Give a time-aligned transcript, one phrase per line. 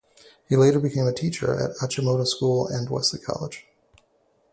[0.49, 3.67] He later became a teacher at Achimota School and Wesley College.